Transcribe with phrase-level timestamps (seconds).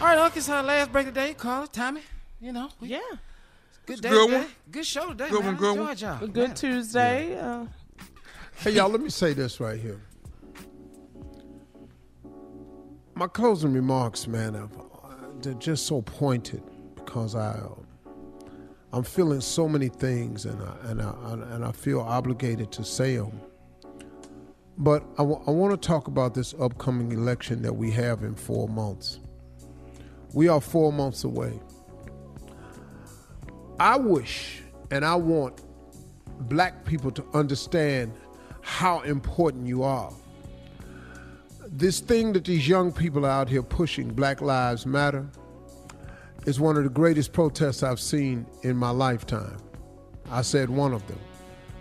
[0.00, 1.34] All right, Uncle, it's our last break of the day.
[1.34, 2.02] Carla, Tommy,
[2.40, 2.68] you know.
[2.80, 3.00] We, Yeah.
[3.86, 4.38] Good day Good today.
[4.40, 4.46] one.
[4.70, 5.46] Good show today, Good man.
[5.46, 5.96] one, good I one.
[5.98, 6.24] y'all.
[6.24, 6.54] A good man.
[6.56, 7.38] Tuesday.
[7.40, 7.66] Uh,
[8.58, 10.00] Hey, y'all, let me say this right here.
[13.14, 16.62] My closing remarks, man, have, uh, they're just so pointed
[16.96, 17.68] because I, uh,
[18.92, 23.16] I'm feeling so many things and I, and, I, and I feel obligated to say
[23.16, 23.40] them.
[24.76, 29.20] But I want to talk about this upcoming election that we have in four months.
[30.38, 31.58] We are four months away.
[33.80, 34.62] I wish
[34.92, 35.62] and I want
[36.48, 38.12] black people to understand
[38.60, 40.12] how important you are.
[41.66, 45.28] This thing that these young people are out here pushing, Black Lives Matter,
[46.46, 49.56] is one of the greatest protests I've seen in my lifetime.
[50.30, 51.18] I said one of them.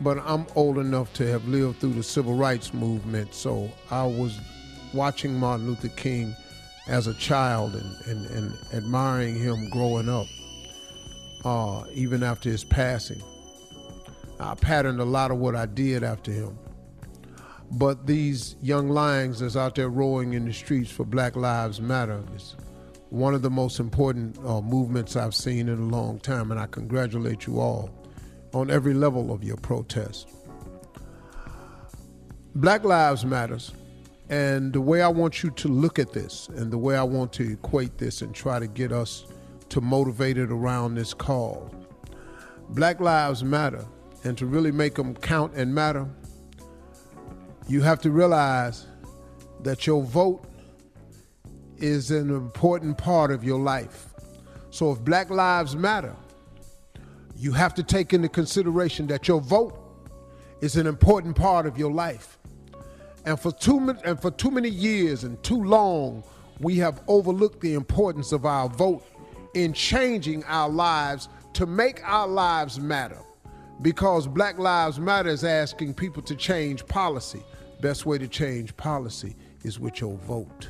[0.00, 4.40] But I'm old enough to have lived through the civil rights movement, so I was
[4.94, 6.34] watching Martin Luther King
[6.88, 10.26] as a child and, and, and admiring him growing up,
[11.44, 13.22] uh, even after his passing.
[14.40, 16.58] I patterned a lot of what I did after him.
[17.70, 22.22] But these young lions that's out there roaring in the streets for Black Lives Matter
[22.34, 22.56] is
[23.10, 26.66] one of the most important uh, movements I've seen in a long time, and I
[26.66, 27.90] congratulate you all
[28.54, 30.28] on every level of your protest.
[32.54, 33.72] Black Lives Matters,
[34.28, 37.32] and the way I want you to look at this, and the way I want
[37.34, 39.26] to equate this and try to get us
[39.70, 41.72] to motivate it around this call.
[42.70, 43.84] Black Lives Matter,
[44.24, 46.06] and to really make them count and matter,
[47.68, 48.86] you have to realize
[49.62, 50.44] that your vote
[51.78, 54.08] is an important part of your life.
[54.70, 56.14] So if Black Lives Matter,
[57.36, 59.78] you have to take into consideration that your vote
[60.60, 62.37] is an important part of your life.
[63.24, 66.22] And for too many, and for too many years and too long,
[66.60, 69.04] we have overlooked the importance of our vote
[69.54, 73.18] in changing our lives to make our lives matter.
[73.80, 77.42] Because Black Lives Matter is asking people to change policy.
[77.80, 80.68] Best way to change policy is with your vote.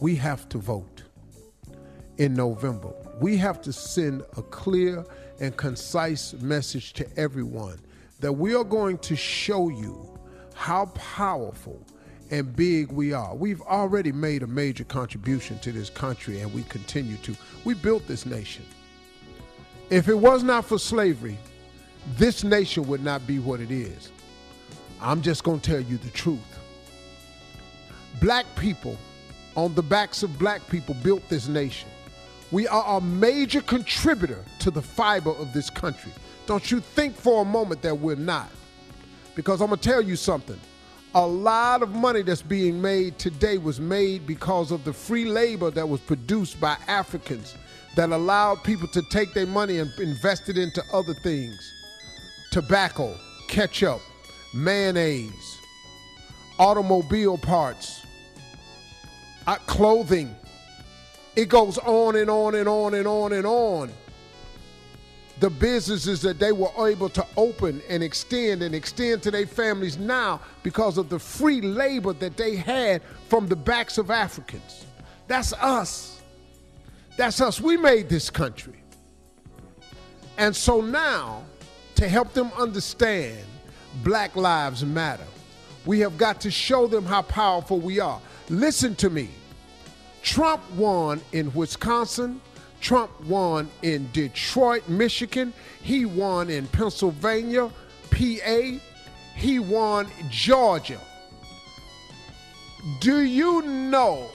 [0.00, 1.04] We have to vote
[2.18, 2.92] in November.
[3.20, 5.04] We have to send a clear
[5.40, 7.78] and concise message to everyone
[8.20, 10.15] that we are going to show you
[10.56, 11.80] how powerful
[12.30, 13.34] and big we are.
[13.34, 17.36] We've already made a major contribution to this country and we continue to.
[17.64, 18.64] We built this nation.
[19.90, 21.38] If it was not for slavery,
[22.16, 24.10] this nation would not be what it is.
[25.00, 26.40] I'm just going to tell you the truth.
[28.20, 28.96] Black people,
[29.56, 31.88] on the backs of black people, built this nation.
[32.50, 36.12] We are a major contributor to the fiber of this country.
[36.46, 38.48] Don't you think for a moment that we're not.
[39.36, 40.58] Because I'm going to tell you something.
[41.14, 45.70] A lot of money that's being made today was made because of the free labor
[45.70, 47.54] that was produced by Africans
[47.94, 51.72] that allowed people to take their money and invest it into other things
[52.50, 53.14] tobacco,
[53.48, 54.00] ketchup,
[54.54, 55.58] mayonnaise,
[56.58, 58.04] automobile parts,
[59.46, 60.34] uh, clothing.
[61.34, 63.92] It goes on and on and on and on and on.
[65.38, 69.98] The businesses that they were able to open and extend and extend to their families
[69.98, 74.86] now because of the free labor that they had from the backs of Africans.
[75.28, 76.22] That's us.
[77.16, 77.60] That's us.
[77.60, 78.80] We made this country.
[80.38, 81.44] And so now,
[81.96, 83.38] to help them understand
[84.02, 85.26] Black Lives Matter,
[85.84, 88.20] we have got to show them how powerful we are.
[88.48, 89.28] Listen to me.
[90.22, 92.40] Trump won in Wisconsin.
[92.80, 95.52] Trump won in Detroit, Michigan.
[95.82, 97.70] He won in Pennsylvania,
[98.10, 98.60] PA.
[99.34, 101.00] He won Georgia.
[103.00, 104.28] Do you know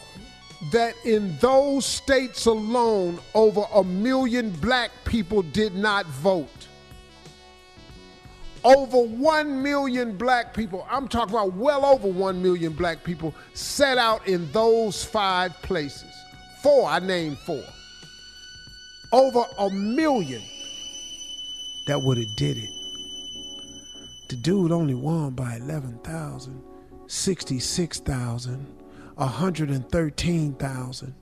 [0.71, 6.49] that in those states alone, over a million black people did not vote?
[8.63, 13.97] Over 1 million black people, I'm talking about well over 1 million black people, set
[13.97, 16.13] out in those five places.
[16.61, 17.63] Four, I named four.
[19.13, 20.41] Over a million
[21.87, 22.69] that would have did it.
[24.29, 26.63] The dude only won by 11,000,
[27.07, 28.67] 66,000,
[29.15, 31.15] 113,000.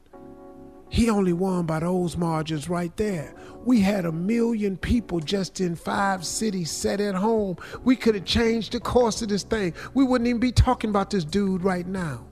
[0.89, 3.33] He only won by those margins right there.
[3.65, 7.57] We had a million people just in five cities set at home.
[7.83, 9.73] We could have changed the course of this thing.
[9.95, 12.28] We wouldn't even be talking about this dude right now.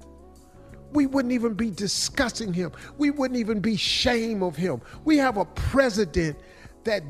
[0.92, 2.72] We wouldn't even be discussing him.
[2.98, 4.82] We wouldn't even be shame of him.
[5.04, 6.38] We have a president
[6.84, 7.04] that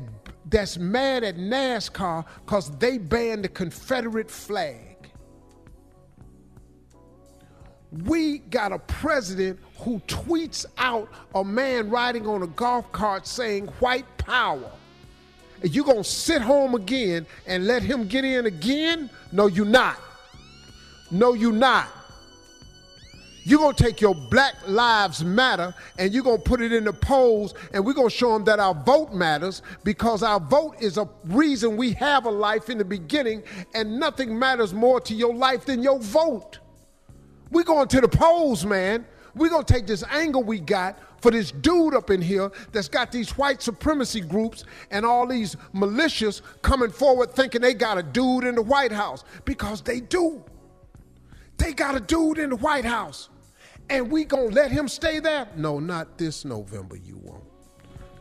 [0.46, 4.88] that's mad at NASCAR because they banned the Confederate flag.
[7.90, 13.66] we got a president who tweets out a man riding on a golf cart saying
[13.78, 14.70] white power.
[15.62, 19.10] Are you gonna sit home again and let him get in again?
[19.32, 19.98] No, you're not.
[21.10, 21.88] No, you're not.
[23.48, 27.54] You're gonna take your Black Lives Matter and you're gonna put it in the polls,
[27.72, 31.78] and we're gonna show them that our vote matters because our vote is a reason
[31.78, 33.42] we have a life in the beginning,
[33.72, 36.58] and nothing matters more to your life than your vote.
[37.50, 39.06] We're going to the polls, man.
[39.34, 42.88] We're going to take this angle we got for this dude up in here that's
[42.88, 48.02] got these white supremacy groups and all these militias coming forward thinking they got a
[48.02, 50.44] dude in the White House because they do.
[51.56, 53.30] They got a dude in the White House.
[53.90, 55.48] And we to let him stay there?
[55.56, 57.44] No, not this November, you won't.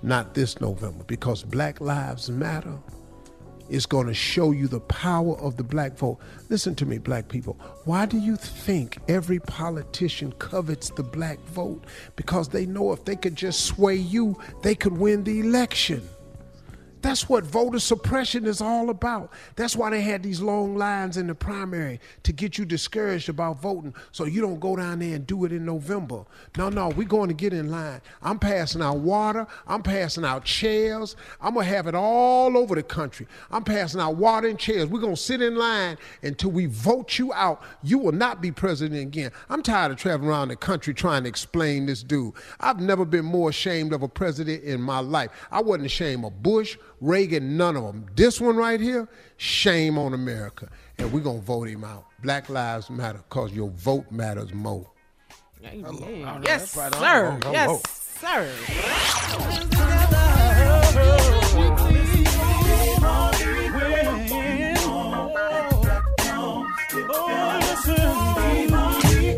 [0.01, 2.77] Not this November because Black Lives Matter
[3.69, 6.19] is going to show you the power of the black vote.
[6.49, 7.59] Listen to me, black people.
[7.85, 11.83] Why do you think every politician covets the black vote?
[12.15, 16.07] Because they know if they could just sway you, they could win the election.
[17.01, 19.31] That's what voter suppression is all about.
[19.55, 23.61] That's why they had these long lines in the primary to get you discouraged about
[23.61, 26.25] voting so you don't go down there and do it in November.
[26.57, 28.01] No, no, we're going to get in line.
[28.21, 29.45] I'm passing out water.
[29.67, 31.15] I'm passing out chairs.
[31.39, 33.27] I'm going to have it all over the country.
[33.51, 34.87] I'm passing out water and chairs.
[34.87, 37.61] We're going to sit in line until we vote you out.
[37.83, 39.31] You will not be president again.
[39.49, 42.33] I'm tired of traveling around the country trying to explain this dude.
[42.59, 45.29] I've never been more ashamed of a president in my life.
[45.51, 48.05] I wasn't ashamed of Bush Reagan, none of them.
[48.15, 50.69] This one right here, shame on America.
[50.97, 52.05] And we're going to vote him out.
[52.23, 54.89] Black Lives Matter because your vote matters more.
[55.61, 57.39] Yes, sir.
[57.51, 57.81] Yes,
[58.19, 58.49] sir.